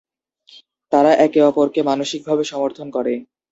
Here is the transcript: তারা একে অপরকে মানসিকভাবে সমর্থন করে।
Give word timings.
তারা 0.91 1.11
একে 1.25 1.39
অপরকে 1.49 1.79
মানসিকভাবে 1.89 2.43
সমর্থন 2.51 2.87
করে। 2.95 3.13